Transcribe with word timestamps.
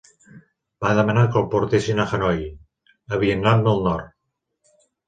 Va 0.85 0.93
demanar 0.99 1.25
que 1.35 1.39
el 1.43 1.45
portessin 1.53 2.03
a 2.05 2.09
Hanoi, 2.17 2.43
a 3.15 3.25
Vietnam 3.27 3.67
del 3.71 3.89
Nord. 3.91 4.15